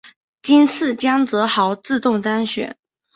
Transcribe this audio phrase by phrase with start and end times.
[0.41, 2.75] 今次江泽濠自动当选。